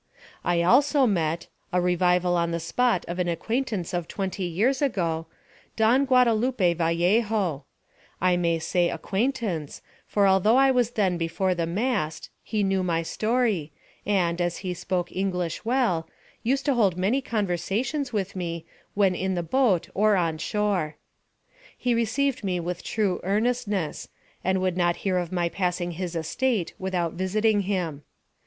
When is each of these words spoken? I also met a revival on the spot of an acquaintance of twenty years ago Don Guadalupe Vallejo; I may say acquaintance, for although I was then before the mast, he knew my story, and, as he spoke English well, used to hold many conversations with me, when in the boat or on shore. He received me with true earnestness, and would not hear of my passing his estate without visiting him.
I 0.43 0.63
also 0.63 1.05
met 1.05 1.45
a 1.71 1.79
revival 1.79 2.35
on 2.35 2.49
the 2.49 2.59
spot 2.59 3.05
of 3.07 3.19
an 3.19 3.27
acquaintance 3.27 3.93
of 3.93 4.07
twenty 4.07 4.45
years 4.45 4.81
ago 4.81 5.27
Don 5.75 6.05
Guadalupe 6.05 6.73
Vallejo; 6.73 7.65
I 8.19 8.35
may 8.35 8.57
say 8.57 8.89
acquaintance, 8.89 9.83
for 10.07 10.25
although 10.25 10.57
I 10.57 10.71
was 10.71 10.89
then 10.97 11.19
before 11.19 11.53
the 11.53 11.67
mast, 11.67 12.31
he 12.41 12.63
knew 12.63 12.81
my 12.81 13.03
story, 13.03 13.73
and, 14.03 14.41
as 14.41 14.57
he 14.65 14.73
spoke 14.73 15.15
English 15.15 15.63
well, 15.63 16.09
used 16.41 16.65
to 16.65 16.73
hold 16.73 16.97
many 16.97 17.21
conversations 17.21 18.11
with 18.11 18.35
me, 18.35 18.65
when 18.95 19.13
in 19.13 19.35
the 19.35 19.43
boat 19.43 19.87
or 19.93 20.15
on 20.15 20.39
shore. 20.39 20.95
He 21.77 21.93
received 21.93 22.43
me 22.43 22.59
with 22.59 22.81
true 22.83 23.19
earnestness, 23.23 24.07
and 24.43 24.61
would 24.61 24.77
not 24.77 24.95
hear 25.05 25.19
of 25.19 25.31
my 25.31 25.47
passing 25.47 25.91
his 25.91 26.15
estate 26.15 26.73
without 26.79 27.13
visiting 27.13 27.59
him. 27.61 28.01